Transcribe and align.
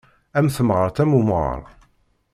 Am 0.37 0.47
temɣart 0.55 0.97
am 1.03 1.15
umɣar. 1.19 1.61